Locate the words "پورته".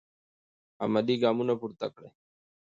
1.59-1.87